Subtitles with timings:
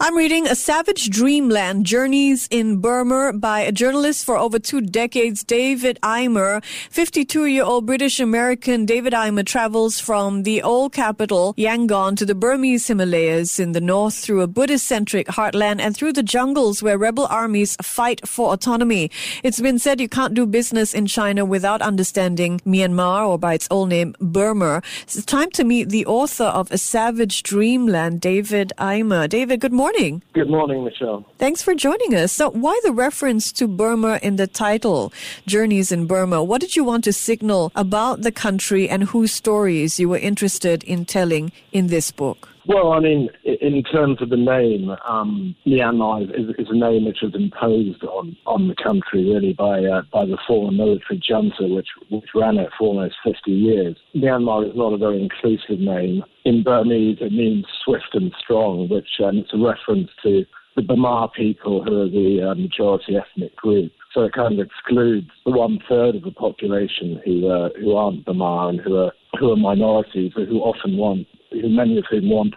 [0.00, 5.44] I'm reading A Savage Dreamland Journeys in Burma by a journalist for over two decades,
[5.44, 6.64] David Eimer.
[6.90, 12.34] 52 year old British American David Eimer travels from the old capital, Yangon, to the
[12.34, 16.98] Burmese Himalayas in the north through a Buddhist centric heartland and through the jungles where
[16.98, 19.12] rebel armies fight for autonomy.
[19.44, 23.68] It's been said you can't do business in China without understanding Myanmar or by its
[23.70, 24.82] old name, Burma.
[25.04, 29.28] It's time to meet the author of A Savage Dreamland, David Eimer.
[29.28, 30.22] David, good morning morning.
[30.32, 31.26] Good morning, Michelle.
[31.36, 32.32] Thanks for joining us.
[32.32, 35.12] So, why the reference to Burma in the title,
[35.46, 36.42] Journeys in Burma?
[36.42, 40.82] What did you want to signal about the country and whose stories you were interested
[40.84, 42.53] in telling in this book?
[42.66, 47.18] Well, I mean, in terms of the name, um, Myanmar is, is, a name which
[47.22, 51.88] was imposed on, on the country really by uh, by the former military junta, which
[52.08, 53.96] which ran it for almost 50 years.
[54.16, 56.24] Myanmar is not a very inclusive name.
[56.46, 60.44] In Burmese, it means swift and strong, which um, it's a reference to
[60.76, 63.92] the Bamar people, who are the uh, majority ethnic group.
[64.12, 68.24] So it kind of excludes the one third of the population who uh, who aren't
[68.24, 71.26] Bamar and who are who are minorities, but who often want
[71.62, 72.54] many of whom want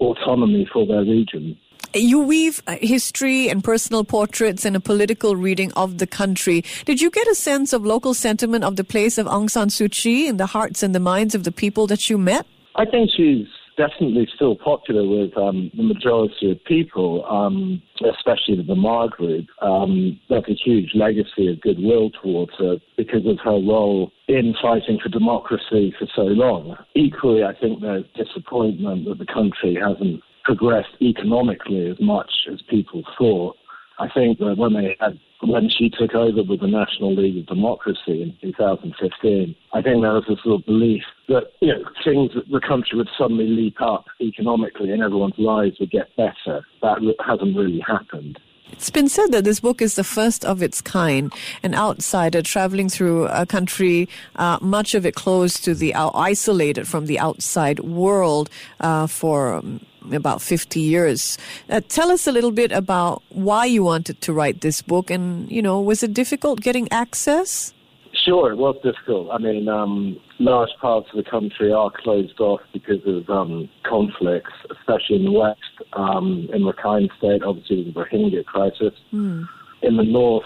[0.00, 1.56] autonomy for their region.
[1.94, 6.64] You weave uh, history and personal portraits and a political reading of the country.
[6.86, 9.90] Did you get a sense of local sentiment of the place of Aung San Suu
[9.90, 12.46] Kyi in the hearts and the minds of the people that you met?
[12.76, 13.46] I think she's
[13.88, 17.82] definitely still popular with um, the majority of people, um,
[18.16, 19.46] especially the Bamar group.
[19.60, 24.98] Um, there's a huge legacy of goodwill towards her because of her role in fighting
[25.02, 26.76] for democracy for so long.
[26.94, 33.02] Equally, I think there's disappointment that the country hasn't progressed economically as much as people
[33.18, 33.56] thought.
[33.98, 37.46] I think that when they had when she took over with the National League of
[37.46, 42.30] Democracy in 2015, I think there was a sort of belief that you know things
[42.50, 46.64] the country would suddenly leap up economically and everyone's lives would get better.
[46.80, 48.38] That hasn't really happened.
[48.72, 52.88] It's been said that this book is the first of its kind, an outsider traveling
[52.88, 57.80] through a country, uh, much of it closed to the, uh, isolated from the outside
[57.80, 58.48] world
[58.80, 61.38] uh, for um, about 50 years.
[61.68, 65.50] Uh, tell us a little bit about why you wanted to write this book and,
[65.50, 67.72] you know, was it difficult getting access?
[68.24, 69.30] Sure, it was difficult.
[69.32, 74.52] I mean, um, large parts of the country are closed off because of um, conflicts,
[74.70, 75.60] especially in the west.
[75.94, 78.94] Um, in Rakhine State, obviously, the Rohingya crisis.
[79.12, 79.48] Mm.
[79.82, 80.44] In the north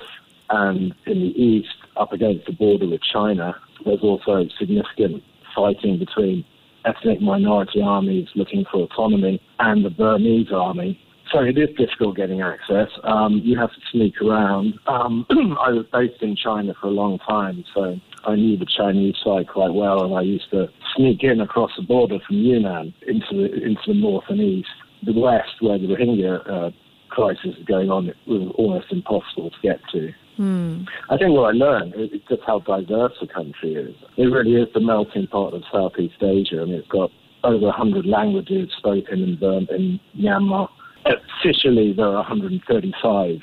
[0.49, 5.23] and in the east, up against the border with China, there's also significant
[5.55, 6.45] fighting between
[6.87, 10.99] ethnic minority armies looking for autonomy and the Burmese army
[11.33, 12.89] so it is difficult getting access.
[13.03, 14.79] Um, you have to sneak around.
[14.87, 15.27] Um,
[15.61, 19.49] I was based in China for a long time, so I knew the Chinese side
[19.49, 23.53] quite well, and I used to sneak in across the border from Yunnan into the,
[23.55, 24.69] into the north and east.
[25.03, 26.71] The west, where the Rohingya uh,
[27.17, 30.13] crisis is going on, it was almost impossible to get to.
[30.37, 30.83] Hmm.
[31.09, 33.97] I think what I learned is just how diverse the country is.
[34.17, 36.61] It really is the melting pot of Southeast Asia.
[36.61, 37.11] I mean, it's got
[37.43, 40.69] over 100 languages spoken in, Burma, in Myanmar
[41.07, 43.39] officially there are 135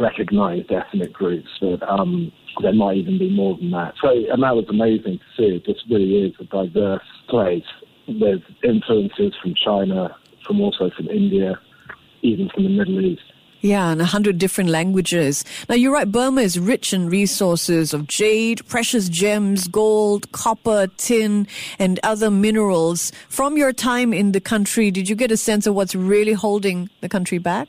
[0.00, 2.30] recognized ethnic groups, but um,
[2.62, 3.94] there might even be more than that.
[4.02, 5.56] So, and that was amazing to see.
[5.56, 7.64] It just really is a diverse place
[8.06, 10.14] with influences from China,
[10.46, 11.58] from also from India,
[12.22, 13.22] even from the Middle East.
[13.60, 15.44] Yeah, and a hundred different languages.
[15.68, 21.48] Now, you're right, Burma is rich in resources of jade, precious gems, gold, copper, tin,
[21.78, 23.10] and other minerals.
[23.28, 26.88] From your time in the country, did you get a sense of what's really holding
[27.00, 27.66] the country back?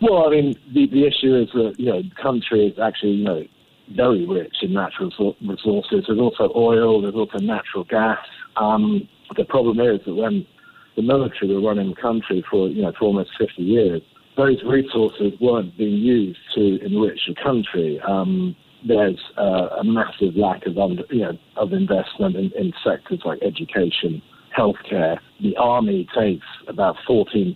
[0.00, 3.24] Well, I mean, the, the issue is that, you know, the country is actually, you
[3.24, 3.44] know,
[3.96, 6.04] very rich in natural resources.
[6.06, 8.18] There's also oil, there's also natural gas.
[8.56, 10.46] Um, the problem is that when
[10.98, 14.02] the military were running the country for, you know, for almost 50 years,
[14.36, 18.00] those resources weren't being used to enrich the country.
[18.00, 18.56] Um,
[18.86, 23.38] there's uh, a massive lack of under, you know, of investment in, in sectors like
[23.42, 24.20] education,
[24.56, 25.18] healthcare.
[25.40, 27.54] The army takes about 14%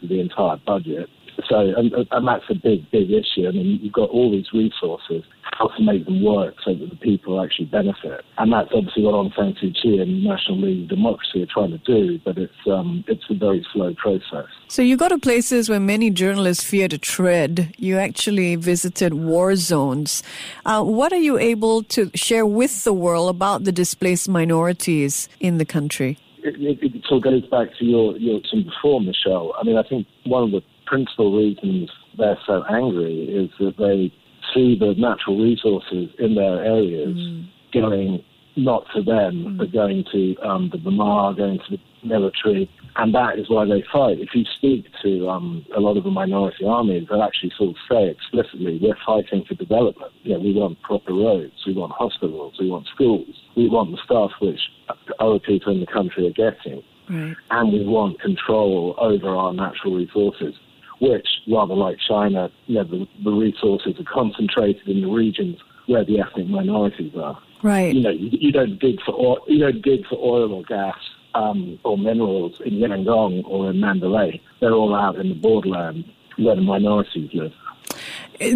[0.00, 1.10] of the entire budget.
[1.48, 3.48] So, and, and that's a big, big issue.
[3.48, 5.24] I mean, you've got all these resources,
[5.56, 8.24] how to make them work so that the people actually benefit.
[8.38, 11.70] And that's obviously what Aung San Suu Kyi and National League of Democracy are trying
[11.70, 14.46] to do, but it's, um, it's a very slow process.
[14.68, 17.74] So you go to places where many journalists fear to tread.
[17.78, 20.22] You actually visited war zones.
[20.64, 25.58] Uh, what are you able to share with the world about the displaced minorities in
[25.58, 26.18] the country?
[26.42, 29.54] It, it, it, goes back to your, your team before, Michelle.
[29.58, 34.12] I mean, I think one of the principal reasons they're so angry is that they
[34.54, 37.46] see the natural resources in their areas mm.
[37.72, 38.24] going
[38.56, 39.58] not to them, mm.
[39.58, 43.82] but going to um, the Bamar, going to the military, and that is why they
[43.92, 44.20] fight.
[44.20, 47.76] If you speak to um, a lot of the minority armies, they'll actually sort of
[47.90, 50.12] say explicitly, we're fighting for development.
[50.22, 53.98] You know, we want proper roads, we want hospitals, we want schools, we want the
[54.04, 54.60] stuff which
[55.18, 56.82] other people in the country are getting.
[57.10, 57.36] Right.
[57.50, 60.54] And we want control over our natural resources,
[61.00, 66.04] which, rather like China, you know, the, the resources are concentrated in the regions where
[66.04, 67.38] the ethnic minorities are.
[67.62, 67.94] Right.
[67.94, 70.96] You know, you, you don't dig for oil, you don't dig for oil or gas
[71.34, 74.40] um, or minerals in Yangon or in Mandalay.
[74.60, 76.04] They're all out in the borderland
[76.36, 77.52] where the minorities live.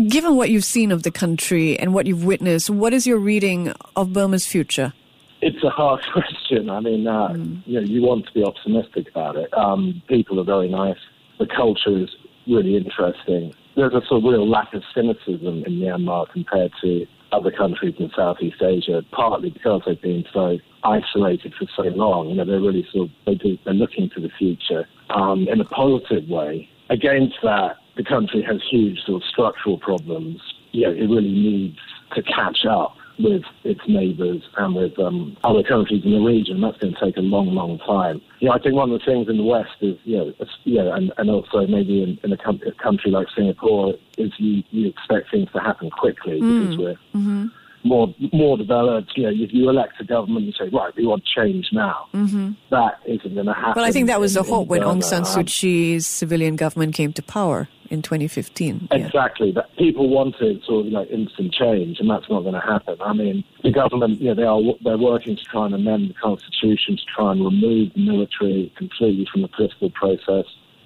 [0.08, 3.72] Given what you've seen of the country and what you've witnessed, what is your reading
[3.94, 4.92] of Burma's future?
[5.40, 6.68] It's a hard question.
[6.68, 7.62] I mean, uh, mm.
[7.64, 9.52] you know, you want to be optimistic about it.
[9.56, 10.98] Um, people are very nice.
[11.38, 12.10] The culture is
[12.48, 13.54] really interesting.
[13.76, 18.10] There's a sort of real lack of cynicism in Myanmar compared to other countries in
[18.16, 22.30] Southeast Asia, partly because they've been so isolated for so long.
[22.30, 26.28] You know, they're really sort of they're looking to the future um, in a positive
[26.28, 26.68] way.
[26.90, 30.40] Against that, the country has huge sort of structural problems.
[30.72, 31.78] You know, it really needs
[32.14, 36.60] to catch up with its neighbours and with um, other countries in the region.
[36.60, 38.20] That's going to take a long, long time.
[38.40, 40.32] You know, I think one of the things in the West is, you know,
[40.64, 44.32] you know and, and also maybe in, in a, com- a country like Singapore, is
[44.38, 46.60] you, you expect things to happen quickly mm.
[46.60, 47.46] because we're mm-hmm.
[47.84, 49.12] More more developed.
[49.16, 52.52] You know, if you elect a government and say, right, we want change now, mm-hmm.
[52.70, 53.74] that isn't going to happen.
[53.76, 57.12] Well, I think that was the hope when Aung San Suu Kyi's civilian government came
[57.14, 58.88] to power in 2015.
[58.90, 59.52] Exactly.
[59.52, 62.96] That people wanted sort of like instant change, and that's not going to happen.
[63.00, 66.14] I mean, the government, you know, they are they're working to try and amend the
[66.14, 70.44] constitution to try and remove the military completely from the political process,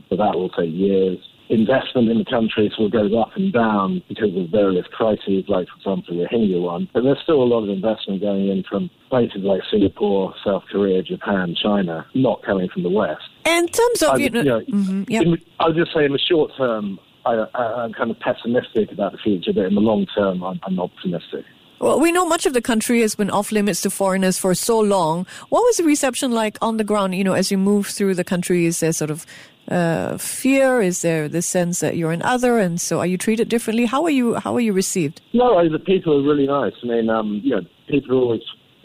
[0.09, 1.19] but that will take years
[1.52, 5.69] investment in the country sort of goes up and down because of various crises, like,
[5.69, 6.88] for example, the Rohingya one.
[6.94, 11.02] But there's still a lot of investment going in from places like Singapore, South Korea,
[11.02, 13.22] Japan, China, not coming from the West.
[13.44, 15.22] In terms of, I, you know, mm-hmm, yep.
[15.22, 19.19] in, I'll just say in the short term, I, am kind of pessimistic about the
[19.19, 21.44] future, but in the long term, I'm, I'm optimistic.
[21.82, 24.78] Well, we know much of the country has been off limits to foreigners for so
[24.78, 25.26] long.
[25.48, 27.16] What was the reception like on the ground?
[27.16, 29.26] You know, as you move through the country, is there sort of
[29.69, 30.81] uh, fear?
[30.81, 33.87] Is there the sense that you're an other, and so are you treated differently?
[33.87, 34.35] How are you?
[34.35, 35.20] How are you received?
[35.32, 36.75] No, the people are really nice.
[36.82, 38.43] I mean, um, you know, people are always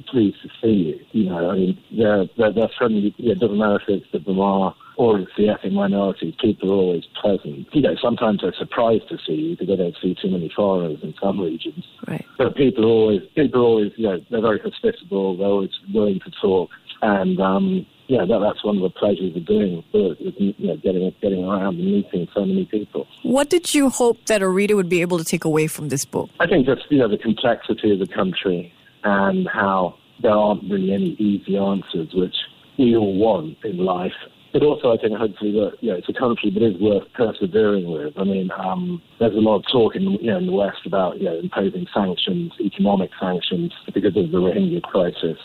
[0.07, 0.99] pleased to see you.
[1.11, 3.13] You know, I mean, they're they're, they're friendly.
[3.17, 6.35] Yeah, it doesn't matter if it's the Bamar or it's the ethnic minority.
[6.41, 7.67] People are always pleasant.
[7.71, 10.99] You know, sometimes they're surprised to see you because they don't see too many foreigners
[11.03, 11.85] in some regions.
[12.07, 12.25] Right.
[12.37, 15.37] But people are always people are always you know they're very hospitable.
[15.37, 16.69] They're always willing to talk
[17.01, 20.77] and um, yeah, that, that's one of the pleasures of doing it, is, you know,
[20.77, 23.05] getting getting around and meeting so many people.
[23.23, 26.05] What did you hope that a reader would be able to take away from this
[26.05, 26.29] book?
[26.39, 28.73] I think just you know the complexity of the country
[29.03, 32.35] and how there aren't really any easy answers, which
[32.77, 34.13] we all want in life.
[34.53, 37.91] But also, I think hopefully that you know it's a country that is worth persevering
[37.91, 38.13] with.
[38.17, 41.17] I mean, um, there's a lot of talk in you know in the West about
[41.17, 45.37] you know imposing sanctions, economic sanctions because of the Rohingya crisis.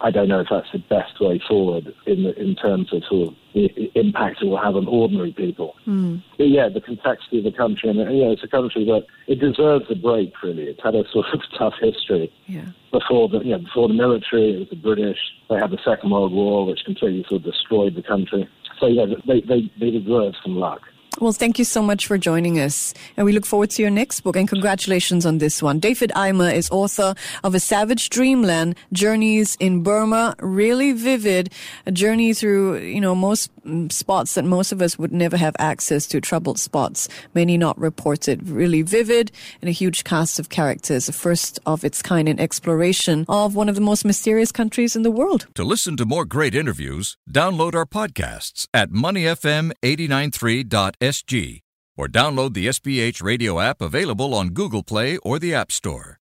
[0.00, 3.28] I don't know if that's the best way forward in the, in terms of sort
[3.28, 5.74] of the impact it will have on ordinary people.
[5.86, 6.22] Mm.
[6.36, 9.40] But yeah, the complexity of the country, and you know, it's a country that it
[9.40, 10.32] deserves a break.
[10.42, 12.32] Really, it's had a sort of tough history.
[12.46, 12.66] Yeah.
[12.92, 15.18] Before the you know, before the military, it was the British.
[15.48, 18.48] They had the Second World War, which completely sort of destroyed the country.
[18.78, 20.82] So yeah, they they, they deserve some luck.
[21.20, 22.94] Well, thank you so much for joining us.
[23.16, 24.36] And we look forward to your next book.
[24.36, 25.80] And congratulations on this one.
[25.80, 30.36] David Eimer is author of A Savage Dreamland, Journeys in Burma.
[30.38, 31.52] Really vivid.
[31.86, 33.50] A journey through, you know, most
[33.90, 38.48] spots that most of us would never have access to, troubled spots, many not reported.
[38.48, 41.08] Really vivid and a huge cast of characters.
[41.08, 45.02] A first of its kind in exploration of one of the most mysterious countries in
[45.02, 45.46] the world.
[45.54, 51.62] To listen to more great interviews, download our podcasts at moneyfm893.com SG
[51.96, 56.18] or download the SPH radio app available on Google Play or the App Store.